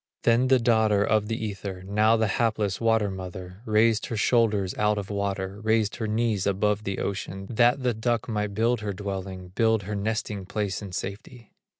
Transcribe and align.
Then 0.23 0.47
the 0.47 0.57
daughter 0.57 1.03
of 1.03 1.27
the 1.27 1.37
Ether, 1.45 1.83
Now 1.83 2.17
the 2.17 2.25
hapless 2.41 2.81
water 2.81 3.11
mother, 3.11 3.61
Raised 3.67 4.07
her 4.07 4.17
shoulders 4.17 4.73
out 4.79 4.97
of 4.97 5.11
water, 5.11 5.59
Raised 5.61 5.97
her 5.97 6.07
knees 6.07 6.47
above 6.47 6.85
the 6.85 6.97
ocean, 6.97 7.45
That 7.51 7.83
the 7.83 7.93
duck 7.93 8.27
might 8.27 8.55
build 8.55 8.79
her 8.79 8.93
dwelling, 8.93 9.49
Build 9.49 9.83
her 9.83 9.93
nesting 9.93 10.47
place 10.47 10.81
in 10.81 10.91
safety. 10.91 11.51